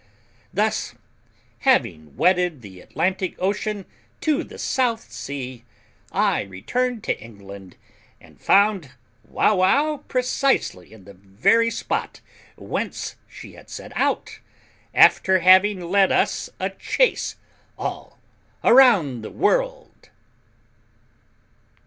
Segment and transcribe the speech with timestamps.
[0.51, 0.95] Thus
[1.59, 3.85] having wedded the Atlantic Ocean
[4.21, 5.63] to the South Sea,
[6.11, 7.75] I returned to England,
[8.19, 8.93] and found
[9.29, 12.19] Wauwau precisely in the very spot
[12.55, 14.39] whence she had set out,
[14.91, 17.35] after having led us a chase
[17.77, 18.17] all
[18.63, 20.09] round the world.